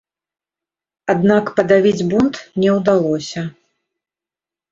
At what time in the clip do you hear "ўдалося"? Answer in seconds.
2.79-3.41